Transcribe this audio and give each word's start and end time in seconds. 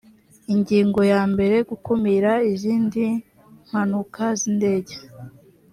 ingingo 0.53 0.99
ya 1.11 1.21
mbere 1.31 1.55
gukumira 1.69 2.31
izindi 2.53 3.03
mpanuka 3.67 4.23
z 4.39 4.41
indege 4.51 4.95